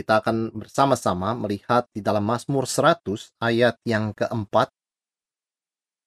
[0.00, 4.72] kita akan bersama-sama melihat di dalam Mazmur 100 ayat yang keempat.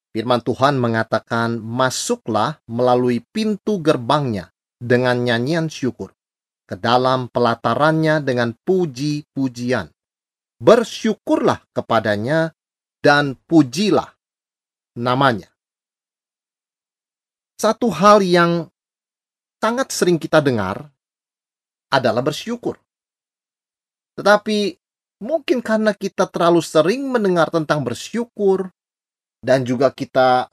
[0.10, 4.50] Firman Tuhan mengatakan, Masuklah melalui pintu gerbangnya
[4.82, 6.18] dengan nyanyian syukur,
[6.66, 9.94] ke dalam pelatarannya dengan puji-pujian.
[10.58, 12.50] Bersyukurlah kepadanya
[13.02, 14.10] dan pujilah
[14.98, 15.54] namanya.
[17.62, 18.68] Satu hal yang
[19.64, 20.92] sangat sering kita dengar
[21.88, 22.83] adalah bersyukur.
[24.14, 24.78] Tetapi
[25.24, 28.70] mungkin karena kita terlalu sering mendengar tentang bersyukur
[29.42, 30.48] dan juga kita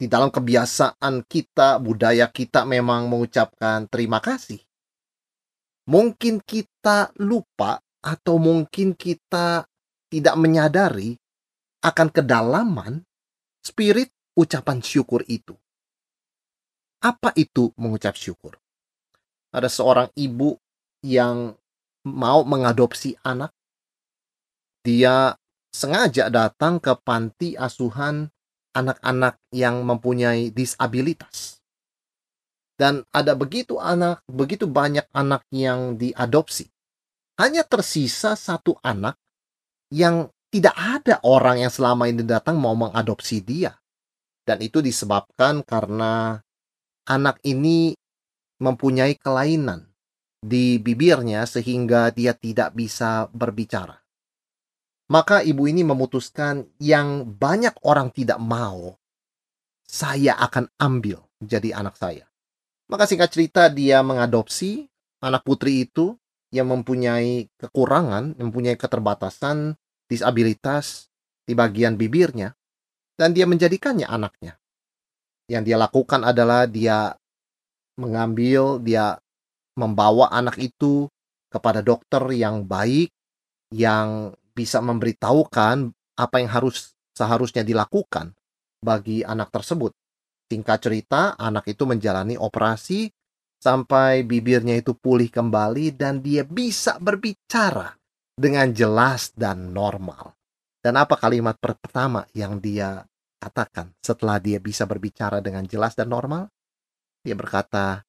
[0.00, 4.56] di dalam kebiasaan kita, budaya kita memang mengucapkan terima kasih.
[5.84, 9.68] Mungkin kita lupa atau mungkin kita
[10.08, 11.20] tidak menyadari
[11.84, 13.04] akan kedalaman
[13.60, 15.52] spirit ucapan syukur itu.
[17.00, 18.56] Apa itu mengucap syukur?
[19.52, 20.56] Ada seorang ibu
[21.04, 21.59] yang
[22.06, 23.52] mau mengadopsi anak,
[24.80, 25.36] dia
[25.70, 28.32] sengaja datang ke panti asuhan
[28.72, 31.60] anak-anak yang mempunyai disabilitas.
[32.80, 36.72] Dan ada begitu anak, begitu banyak anak yang diadopsi.
[37.36, 39.20] Hanya tersisa satu anak
[39.92, 43.76] yang tidak ada orang yang selama ini datang mau mengadopsi dia.
[44.48, 46.40] Dan itu disebabkan karena
[47.04, 47.92] anak ini
[48.56, 49.89] mempunyai kelainan
[50.40, 54.00] di bibirnya sehingga dia tidak bisa berbicara.
[55.10, 58.96] Maka ibu ini memutuskan yang banyak orang tidak mau,
[59.82, 62.30] saya akan ambil jadi anak saya.
[62.86, 64.86] Maka singkat cerita dia mengadopsi
[65.20, 66.14] anak putri itu
[66.50, 69.78] yang mempunyai kekurangan, mempunyai keterbatasan,
[70.10, 71.10] disabilitas
[71.46, 72.54] di bagian bibirnya,
[73.14, 74.58] dan dia menjadikannya anaknya.
[75.46, 77.14] Yang dia lakukan adalah dia
[77.98, 79.18] mengambil, dia
[79.78, 81.06] membawa anak itu
[81.50, 83.10] kepada dokter yang baik
[83.74, 88.34] yang bisa memberitahukan apa yang harus seharusnya dilakukan
[88.82, 89.94] bagi anak tersebut.
[90.50, 93.10] Singkat cerita, anak itu menjalani operasi
[93.60, 97.94] sampai bibirnya itu pulih kembali dan dia bisa berbicara
[98.34, 100.34] dengan jelas dan normal.
[100.80, 103.04] Dan apa kalimat pertama yang dia
[103.36, 106.48] katakan setelah dia bisa berbicara dengan jelas dan normal?
[107.20, 108.00] Dia berkata,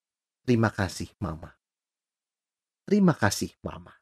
[0.44, 1.53] "Terima kasih, Mama."
[2.91, 3.94] Terima kasih, Mama.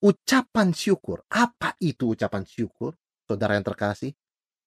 [0.00, 1.20] Ucapan syukur.
[1.28, 2.96] Apa itu ucapan syukur?
[3.28, 4.16] Saudara yang terkasih.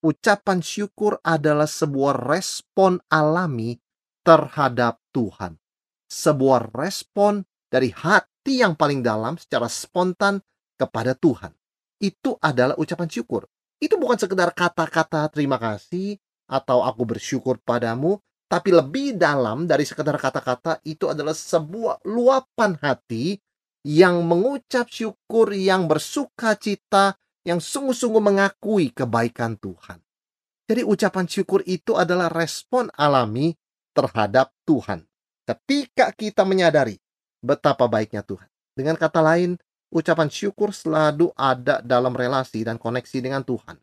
[0.06, 3.82] Ucapan syukur adalah sebuah respon alami
[4.22, 5.58] terhadap Tuhan.
[6.06, 10.38] Sebuah respon dari hati yang paling dalam secara spontan
[10.78, 11.50] kepada Tuhan.
[11.98, 13.50] Itu adalah ucapan syukur.
[13.82, 20.16] Itu bukan sekedar kata-kata terima kasih atau aku bersyukur padamu, tapi lebih dalam dari sekedar
[20.20, 23.38] kata-kata itu adalah sebuah luapan hati
[23.84, 30.00] yang mengucap syukur, yang bersuka cita, yang sungguh-sungguh mengakui kebaikan Tuhan.
[30.64, 33.52] Jadi ucapan syukur itu adalah respon alami
[33.92, 35.04] terhadap Tuhan.
[35.44, 36.96] Ketika kita menyadari
[37.44, 38.48] betapa baiknya Tuhan.
[38.72, 39.60] Dengan kata lain,
[39.92, 43.76] ucapan syukur selalu ada dalam relasi dan koneksi dengan Tuhan.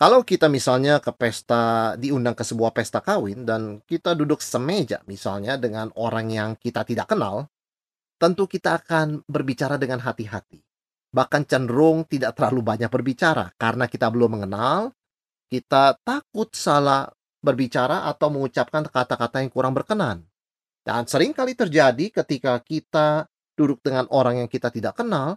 [0.00, 5.60] Kalau kita misalnya ke pesta, diundang ke sebuah pesta kawin dan kita duduk semeja misalnya
[5.60, 7.52] dengan orang yang kita tidak kenal,
[8.16, 10.56] tentu kita akan berbicara dengan hati-hati.
[11.12, 14.96] Bahkan cenderung tidak terlalu banyak berbicara karena kita belum mengenal,
[15.52, 17.04] kita takut salah
[17.44, 20.24] berbicara atau mengucapkan kata-kata yang kurang berkenan.
[20.80, 25.36] Dan sering kali terjadi ketika kita duduk dengan orang yang kita tidak kenal,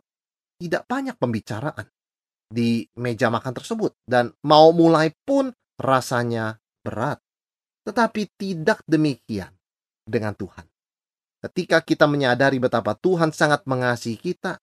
[0.56, 1.92] tidak banyak pembicaraan
[2.54, 5.50] di meja makan tersebut dan mau mulai pun
[5.82, 7.18] rasanya berat.
[7.84, 9.50] Tetapi tidak demikian
[10.06, 10.70] dengan Tuhan.
[11.44, 14.62] Ketika kita menyadari betapa Tuhan sangat mengasihi kita,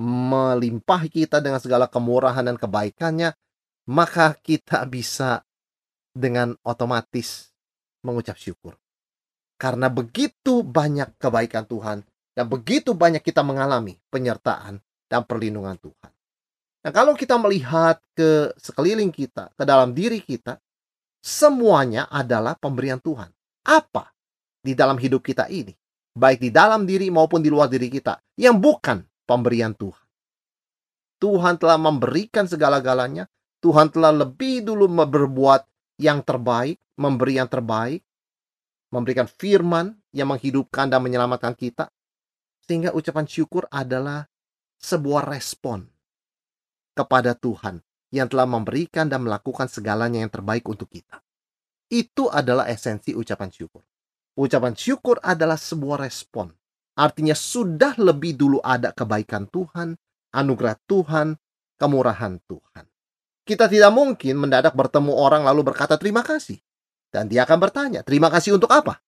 [0.00, 3.36] melimpahi kita dengan segala kemurahan dan kebaikannya,
[3.92, 5.44] maka kita bisa
[6.16, 7.52] dengan otomatis
[8.00, 8.80] mengucap syukur.
[9.60, 12.00] Karena begitu banyak kebaikan Tuhan
[12.32, 14.80] dan begitu banyak kita mengalami penyertaan
[15.12, 16.01] dan perlindungan Tuhan.
[16.82, 20.58] Nah, kalau kita melihat ke sekeliling kita, ke dalam diri kita,
[21.22, 23.30] semuanya adalah pemberian Tuhan.
[23.62, 24.10] Apa
[24.58, 25.70] di dalam hidup kita ini?
[26.12, 28.18] Baik di dalam diri maupun di luar diri kita.
[28.34, 30.06] Yang bukan pemberian Tuhan.
[31.22, 33.30] Tuhan telah memberikan segala-galanya.
[33.62, 35.62] Tuhan telah lebih dulu berbuat
[36.02, 38.02] yang terbaik, memberi yang terbaik,
[38.90, 41.86] memberikan firman yang menghidupkan dan menyelamatkan kita.
[42.66, 44.26] Sehingga ucapan syukur adalah
[44.82, 45.86] sebuah respon
[46.92, 47.80] kepada Tuhan
[48.12, 51.24] yang telah memberikan dan melakukan segalanya yang terbaik untuk kita.
[51.88, 53.84] Itu adalah esensi ucapan syukur.
[54.36, 56.52] Ucapan syukur adalah sebuah respon.
[56.96, 59.96] Artinya sudah lebih dulu ada kebaikan Tuhan,
[60.32, 61.36] anugerah Tuhan,
[61.80, 62.84] kemurahan Tuhan.
[63.42, 66.60] Kita tidak mungkin mendadak bertemu orang lalu berkata terima kasih.
[67.12, 69.00] Dan dia akan bertanya, terima kasih untuk apa?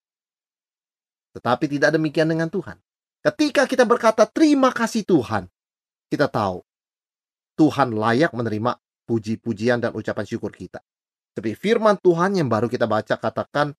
[1.32, 2.76] Tetapi tidak demikian dengan Tuhan.
[3.24, 5.48] Ketika kita berkata terima kasih Tuhan,
[6.12, 6.60] kita tahu
[7.54, 10.82] Tuhan layak menerima puji-pujian dan ucapan syukur kita.
[11.34, 13.74] Seperti firman Tuhan yang baru kita baca katakan,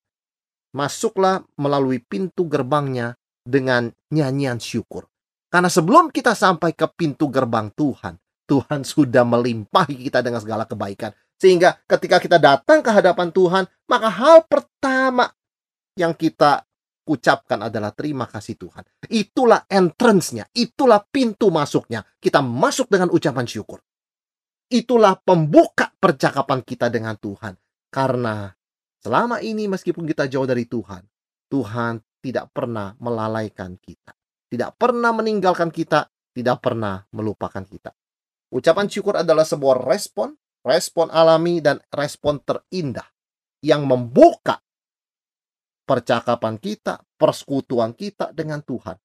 [0.76, 3.16] masuklah melalui pintu gerbangnya
[3.48, 5.08] dengan nyanyian syukur.
[5.48, 11.16] Karena sebelum kita sampai ke pintu gerbang Tuhan, Tuhan sudah melimpahi kita dengan segala kebaikan.
[11.40, 15.32] Sehingga ketika kita datang ke hadapan Tuhan, maka hal pertama
[15.96, 16.68] yang kita
[17.06, 18.84] ucapkan adalah terima kasih Tuhan.
[19.08, 22.02] Itulah entrance-nya, itulah pintu masuknya.
[22.18, 23.80] Kita masuk dengan ucapan syukur.
[24.66, 27.54] Itulah pembuka percakapan kita dengan Tuhan.
[27.94, 28.50] Karena
[29.00, 31.06] selama ini meskipun kita jauh dari Tuhan,
[31.48, 34.18] Tuhan tidak pernah melalaikan kita.
[34.50, 37.94] Tidak pernah meninggalkan kita, tidak pernah melupakan kita.
[38.50, 40.34] Ucapan syukur adalah sebuah respon,
[40.66, 43.06] respon alami dan respon terindah
[43.62, 44.65] yang membuka
[45.86, 48.98] percakapan kita, persekutuan kita dengan Tuhan.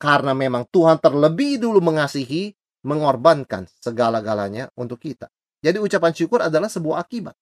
[0.00, 2.50] Karena memang Tuhan terlebih dulu mengasihi,
[2.82, 5.30] mengorbankan segala-galanya untuk kita.
[5.62, 7.38] Jadi ucapan syukur adalah sebuah akibat.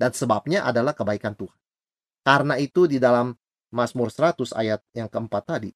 [0.00, 1.60] Dan sebabnya adalah kebaikan Tuhan.
[2.24, 3.36] Karena itu di dalam
[3.70, 5.70] Mazmur 100 ayat yang keempat tadi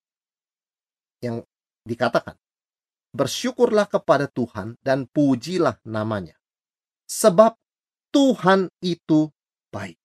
[1.22, 1.40] yang
[1.86, 2.34] dikatakan
[3.14, 6.34] bersyukurlah kepada Tuhan dan pujilah namanya
[7.06, 7.54] sebab
[8.10, 9.30] Tuhan itu
[9.70, 9.96] baik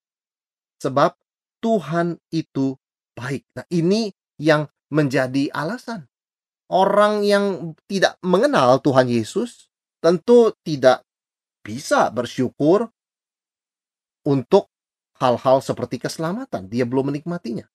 [0.77, 1.17] sebab
[1.59, 2.75] Tuhan itu
[3.13, 6.09] baik nah ini yang menjadi alasan
[6.71, 9.69] orang yang tidak mengenal Tuhan Yesus
[9.99, 11.03] tentu tidak
[11.65, 12.87] bisa bersyukur
[14.23, 14.71] untuk
[15.19, 16.71] hal-hal seperti keselamatan.
[16.71, 17.67] Dia belum menikmatinya.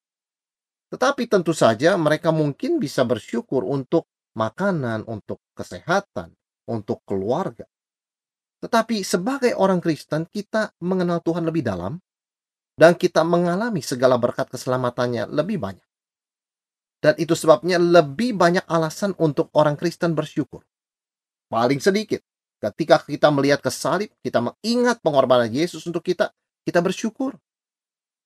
[0.89, 4.09] Tetapi tentu saja mereka mungkin bisa bersyukur untuk
[4.39, 6.33] makanan, untuk kesehatan,
[6.71, 7.69] untuk keluarga.
[8.65, 12.01] Tetapi sebagai orang Kristen, kita mengenal Tuhan lebih dalam
[12.75, 15.89] dan kita mengalami segala berkat keselamatannya lebih banyak.
[16.99, 20.65] Dan itu sebabnya lebih banyak alasan untuk orang Kristen bersyukur.
[21.53, 22.25] Paling sedikit,
[22.59, 26.33] ketika kita melihat ke salib, kita mengingat pengorbanan Yesus untuk kita,
[26.65, 27.37] kita bersyukur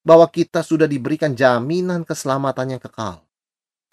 [0.07, 3.27] bahwa kita sudah diberikan jaminan keselamatan yang kekal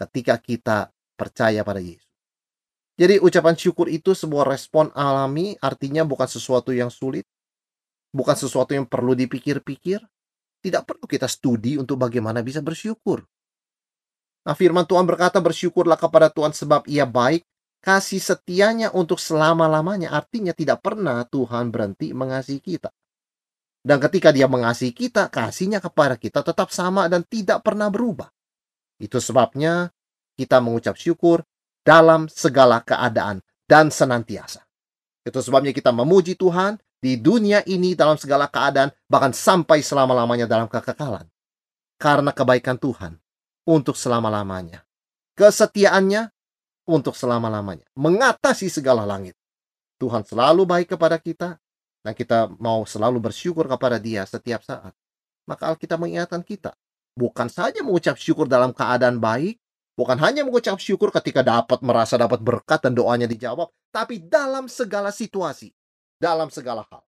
[0.00, 0.78] ketika kita
[1.18, 2.06] percaya pada Yesus.
[2.96, 7.28] Jadi ucapan syukur itu sebuah respon alami, artinya bukan sesuatu yang sulit,
[8.08, 10.00] bukan sesuatu yang perlu dipikir-pikir,
[10.60, 13.22] tidak perlu kita studi untuk bagaimana bisa bersyukur.
[14.46, 17.42] Nah, firman Tuhan berkata, "Bersyukurlah kepada Tuhan sebab Ia baik,
[17.82, 22.94] kasih setianya untuk selama-lamanya." Artinya tidak pernah Tuhan berhenti mengasihi kita.
[23.86, 28.30] Dan ketika dia mengasihi kita, kasihnya kepada kita tetap sama dan tidak pernah berubah.
[28.98, 29.94] Itu sebabnya
[30.34, 31.46] kita mengucap syukur
[31.86, 34.66] dalam segala keadaan dan senantiasa.
[35.26, 40.66] Itu sebabnya kita memuji Tuhan di dunia ini dalam segala keadaan, bahkan sampai selama-lamanya dalam
[40.66, 41.28] kekekalan.
[41.96, 43.16] Karena kebaikan Tuhan
[43.64, 44.84] untuk selama-lamanya.
[45.36, 46.28] Kesetiaannya
[46.88, 47.88] untuk selama-lamanya.
[47.96, 49.36] Mengatasi segala langit.
[49.96, 51.56] Tuhan selalu baik kepada kita
[52.04, 54.92] dan kita mau selalu bersyukur kepada Dia setiap saat,
[55.48, 56.76] maka Alkitab mengingatkan kita
[57.16, 59.56] bukan saja mengucap syukur dalam keadaan baik,
[59.96, 65.08] bukan hanya mengucap syukur ketika dapat merasa dapat berkat dan doanya dijawab, tapi dalam segala
[65.08, 65.72] situasi,
[66.16, 67.04] dalam segala hal.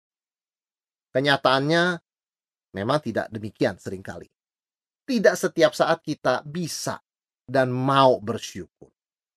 [1.12, 2.00] Kenyataannya
[2.72, 4.30] memang tidak demikian sering kali.
[5.02, 7.02] Tidak setiap saat kita bisa
[7.44, 8.88] dan mau bersyukur.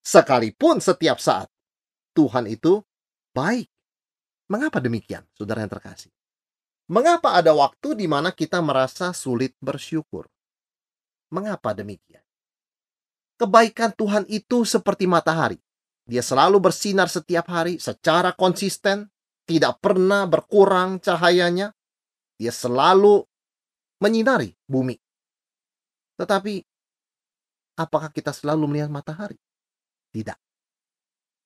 [0.05, 1.49] Sekalipun setiap saat
[2.13, 2.79] Tuhan itu
[3.33, 3.67] baik
[4.45, 6.13] Mengapa demikian, saudara yang terkasih?
[6.85, 10.29] Mengapa ada waktu di mana kita merasa sulit bersyukur?
[11.33, 12.21] Mengapa demikian?
[13.41, 15.57] Kebaikan Tuhan itu seperti matahari.
[16.05, 19.09] Dia selalu bersinar setiap hari secara konsisten,
[19.45, 21.71] tidak pernah berkurang cahayanya.
[22.35, 23.23] Dia selalu
[24.01, 24.97] menyinari bumi.
[26.19, 26.59] Tetapi,
[27.79, 29.39] apakah kita selalu melihat matahari?
[30.11, 30.35] Tidak.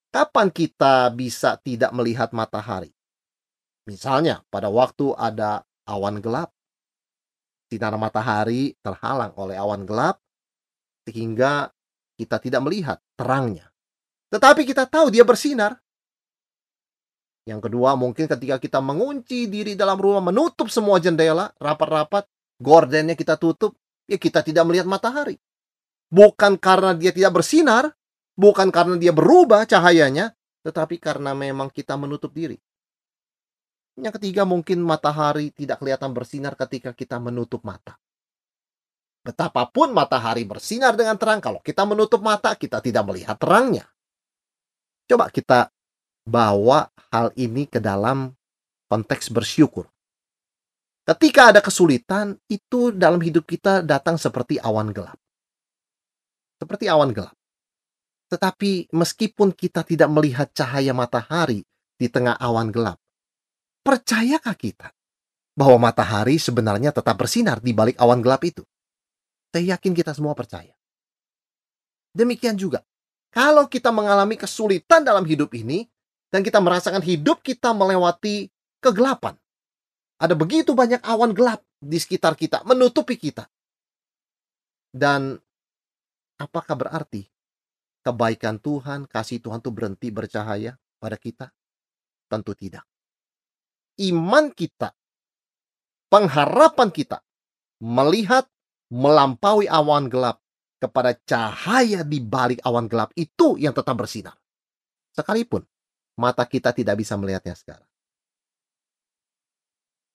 [0.09, 2.89] Kapan kita bisa tidak melihat matahari?
[3.85, 6.49] Misalnya, pada waktu ada awan gelap,
[7.69, 10.17] sinar matahari terhalang oleh awan gelap,
[11.05, 11.69] sehingga
[12.17, 13.69] kita tidak melihat terangnya.
[14.29, 15.77] Tetapi kita tahu dia bersinar.
[17.49, 22.29] Yang kedua, mungkin ketika kita mengunci diri dalam rumah, menutup semua jendela, rapat-rapat,
[22.61, 23.73] gordennya kita tutup,
[24.05, 25.41] ya kita tidak melihat matahari.
[26.13, 27.89] Bukan karena dia tidak bersinar,
[28.37, 32.61] bukan karena dia berubah cahayanya, tetapi karena memang kita menutup diri.
[33.97, 37.97] Yang ketiga, mungkin matahari tidak kelihatan bersinar ketika kita menutup mata.
[39.25, 43.89] Betapapun matahari bersinar dengan terang, kalau kita menutup mata, kita tidak melihat terangnya.
[45.09, 45.73] Coba kita
[46.29, 48.29] bawa hal ini ke dalam
[48.85, 49.89] konteks bersyukur.
[51.09, 55.17] Ketika ada kesulitan, itu dalam hidup kita datang seperti awan gelap.
[56.61, 57.33] Seperti awan gelap.
[58.29, 61.65] Tetapi meskipun kita tidak melihat cahaya matahari
[61.97, 63.01] di tengah awan gelap,
[63.81, 64.93] percayakah kita
[65.57, 68.61] bahwa matahari sebenarnya tetap bersinar di balik awan gelap itu?
[69.49, 70.77] Saya yakin kita semua percaya.
[72.13, 72.85] Demikian juga,
[73.33, 75.89] kalau kita mengalami kesulitan dalam hidup ini,
[76.29, 78.49] dan kita merasakan hidup kita melewati
[78.81, 79.33] kegelapan.
[80.21, 83.49] Ada begitu banyak awan gelap di sekitar kita, menutupi kita.
[84.89, 85.37] Dan
[86.37, 87.25] apakah berarti
[88.05, 91.49] kebaikan Tuhan, kasih Tuhan itu berhenti bercahaya pada kita?
[92.29, 92.85] Tentu tidak.
[93.99, 94.93] Iman kita,
[96.11, 97.23] pengharapan kita,
[97.81, 98.45] melihat
[98.91, 100.43] melampaui awan gelap
[100.79, 104.35] kepada cahaya di balik awan gelap itu yang tetap bersinar.
[105.15, 105.63] Sekalipun
[106.19, 107.87] mata kita tidak bisa melihatnya sekarang.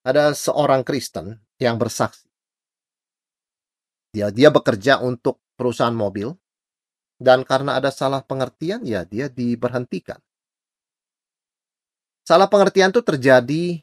[0.05, 2.29] Ada seorang Kristen yang bersaksi.
[4.13, 6.37] Dia dia bekerja untuk perusahaan mobil
[7.17, 10.21] dan karena ada salah pengertian ya dia diberhentikan.
[12.25, 13.81] Salah pengertian itu terjadi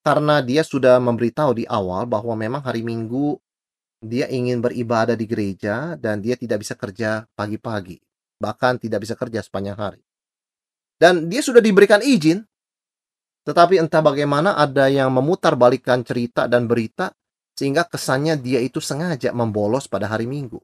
[0.00, 3.36] karena dia sudah memberitahu di awal bahwa memang hari Minggu
[4.00, 8.00] dia ingin beribadah di gereja dan dia tidak bisa kerja pagi-pagi,
[8.40, 10.00] bahkan tidak bisa kerja sepanjang hari.
[11.00, 12.44] Dan dia sudah diberikan izin.
[13.48, 17.08] Tetapi entah bagaimana ada yang memutar balikan cerita dan berita
[17.56, 20.60] sehingga kesannya dia itu sengaja membolos pada hari Minggu.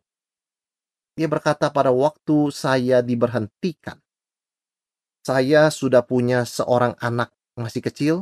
[1.17, 3.97] Dia berkata pada waktu saya diberhentikan,
[5.25, 8.15] saya sudah punya seorang anak masih kecil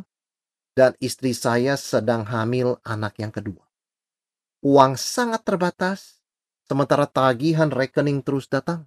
[0.78, 3.66] dan istri saya sedang hamil anak yang kedua.
[4.62, 6.22] Uang sangat terbatas,
[6.64, 8.86] sementara tagihan rekening terus datang.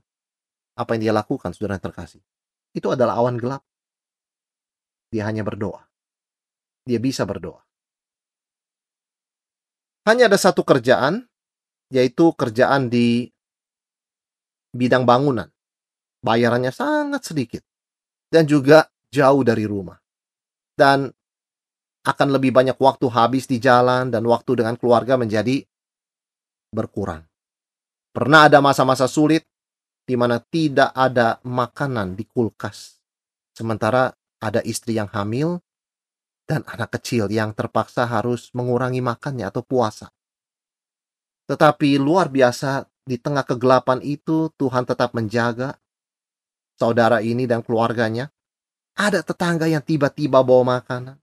[0.79, 2.23] Apa yang dia lakukan, saudara terkasih?
[2.77, 3.65] Itu adalah awan gelap.
[5.09, 5.81] Dia hanya berdoa.
[6.85, 7.65] Dia bisa berdoa.
[10.05, 11.25] Hanya ada satu kerjaan,
[11.89, 13.27] yaitu kerjaan di
[14.71, 15.49] bidang bangunan.
[16.21, 17.65] Bayarannya sangat sedikit.
[18.29, 19.97] Dan juga jauh dari rumah.
[20.77, 21.09] Dan
[22.07, 25.59] akan lebih banyak waktu habis di jalan dan waktu dengan keluarga menjadi
[26.71, 27.27] berkurang.
[28.15, 29.43] Pernah ada masa-masa sulit
[30.07, 33.03] di mana tidak ada makanan di kulkas.
[33.51, 35.59] Sementara ada istri yang hamil
[36.47, 40.07] dan anak kecil yang terpaksa harus mengurangi makannya atau puasa.
[41.51, 45.75] Tetapi luar biasa di tengah kegelapan itu Tuhan tetap menjaga
[46.79, 48.31] saudara ini dan keluarganya.
[48.97, 51.19] Ada tetangga yang tiba-tiba bawa makanan.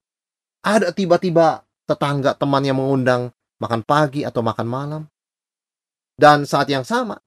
[0.62, 5.02] Ada tiba-tiba tetangga teman yang mengundang makan pagi atau makan malam.
[6.14, 7.18] Dan saat yang sama,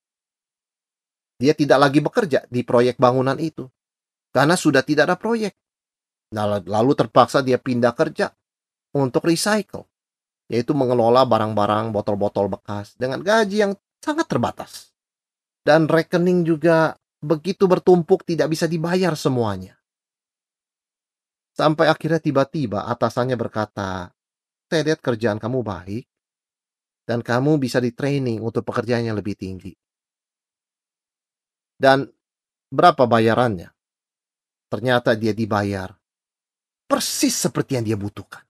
[1.37, 3.69] dia tidak lagi bekerja di proyek bangunan itu.
[4.33, 5.53] Karena sudah tidak ada proyek.
[6.33, 8.33] Lalu terpaksa dia pindah kerja
[8.97, 9.85] untuk recycle.
[10.49, 14.91] Yaitu mengelola barang-barang botol-botol bekas dengan gaji yang sangat terbatas.
[15.61, 19.75] Dan rekening juga begitu bertumpuk tidak bisa dibayar semuanya.
[21.57, 24.13] Sampai akhirnya tiba-tiba atasannya berkata,
[24.69, 26.05] saya lihat kerjaan kamu baik,
[27.09, 29.73] dan kamu bisa di training untuk pekerjaan yang lebih tinggi.
[31.77, 32.09] Dan
[32.73, 33.69] berapa bayarannya?
[34.67, 35.93] Ternyata dia dibayar
[36.89, 38.41] persis seperti yang dia butuhkan.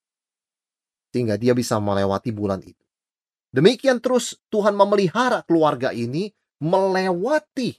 [1.11, 2.85] Sehingga dia bisa melewati bulan itu.
[3.51, 6.29] Demikian terus Tuhan memelihara keluarga ini
[6.61, 7.73] melewati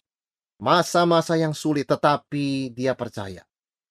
[0.58, 3.46] masa-masa yang sulit tetapi dia percaya.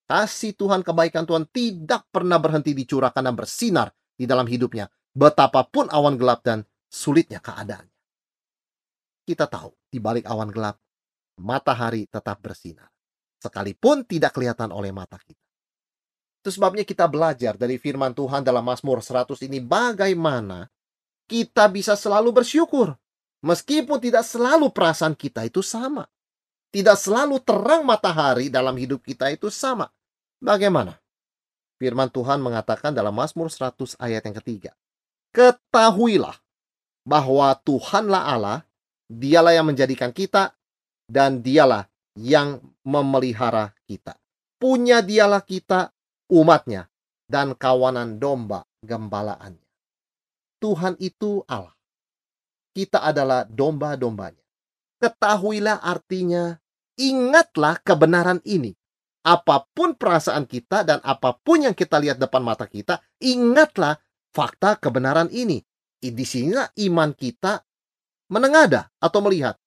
[0.08, 4.88] Kasih Tuhan kebaikan Tuhan tidak pernah berhenti dicurahkan dan bersinar di dalam hidupnya.
[5.12, 7.96] Betapapun awan gelap dan sulitnya keadaannya.
[9.28, 10.80] Kita tahu di balik awan gelap
[11.38, 12.90] matahari tetap bersinar.
[13.38, 15.46] Sekalipun tidak kelihatan oleh mata kita.
[16.42, 20.66] Itu sebabnya kita belajar dari firman Tuhan dalam Mazmur 100 ini bagaimana
[21.30, 22.98] kita bisa selalu bersyukur.
[23.46, 26.10] Meskipun tidak selalu perasaan kita itu sama.
[26.74, 29.94] Tidak selalu terang matahari dalam hidup kita itu sama.
[30.42, 30.98] Bagaimana?
[31.78, 34.72] Firman Tuhan mengatakan dalam Mazmur 100 ayat yang ketiga.
[35.30, 36.34] Ketahuilah
[37.06, 38.60] bahwa Tuhanlah Allah,
[39.06, 40.57] dialah yang menjadikan kita
[41.08, 41.88] dan dialah
[42.20, 44.16] yang memelihara kita.
[44.58, 45.94] punya dialah kita
[46.34, 46.90] umatnya
[47.30, 49.64] dan kawanan domba gembalaannya.
[50.58, 51.78] Tuhan itu Allah.
[52.74, 54.42] Kita adalah domba-dombanya.
[54.98, 56.58] Ketahuilah artinya,
[56.98, 58.74] ingatlah kebenaran ini.
[59.22, 63.98] Apa pun perasaan kita dan apa pun yang kita lihat depan mata kita, ingatlah
[64.34, 65.62] fakta kebenaran ini.
[65.98, 67.62] Di sinilah iman kita
[68.30, 69.58] menengada atau melihat,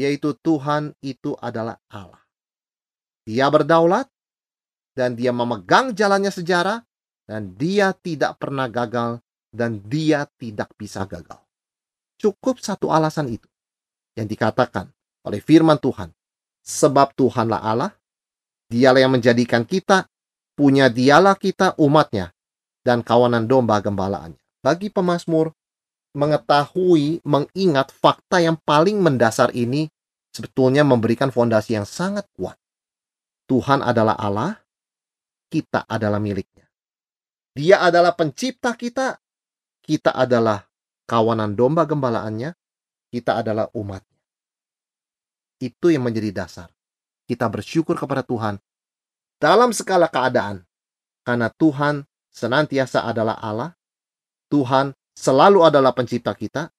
[0.00, 2.24] yaitu Tuhan itu adalah Allah.
[3.28, 4.08] Dia berdaulat,
[4.96, 6.80] dan dia memegang jalannya sejarah,
[7.28, 9.20] dan dia tidak pernah gagal,
[9.52, 11.44] dan dia tidak bisa gagal.
[12.16, 13.46] Cukup satu alasan itu
[14.16, 14.88] yang dikatakan
[15.28, 16.08] oleh firman Tuhan.
[16.60, 17.92] Sebab Tuhanlah Allah,
[18.68, 20.08] dialah yang menjadikan kita,
[20.56, 22.32] punya dialah kita umatnya,
[22.84, 24.40] dan kawanan domba gembalaannya.
[24.60, 25.56] Bagi pemazmur,
[26.16, 29.86] mengetahui, mengingat fakta yang paling mendasar ini
[30.34, 32.58] sebetulnya memberikan fondasi yang sangat kuat.
[33.50, 34.62] Tuhan adalah Allah,
[35.50, 36.70] kita adalah miliknya.
[37.54, 39.18] Dia adalah pencipta kita,
[39.82, 40.62] kita adalah
[41.10, 42.54] kawanan domba gembalaannya,
[43.10, 44.22] kita adalah umatnya.
[45.58, 46.70] Itu yang menjadi dasar.
[47.26, 48.58] Kita bersyukur kepada Tuhan
[49.42, 50.62] dalam segala keadaan.
[51.26, 53.74] Karena Tuhan senantiasa adalah Allah,
[54.48, 56.70] Tuhan selalu adalah pencipta kita,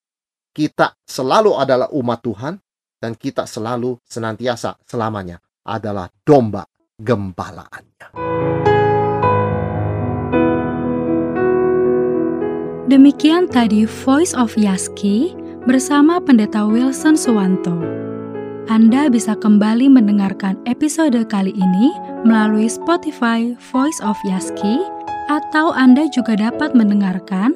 [0.52, 2.54] kita selalu adalah umat Tuhan,
[3.02, 6.68] dan kita selalu senantiasa selamanya adalah domba
[7.02, 8.14] gembalaannya.
[12.92, 15.32] Demikian tadi Voice of Yaski
[15.64, 17.80] bersama Pendeta Wilson Suwanto.
[18.68, 21.88] Anda bisa kembali mendengarkan episode kali ini
[22.28, 24.84] melalui Spotify Voice of Yaski
[25.32, 27.56] atau Anda juga dapat mendengarkan,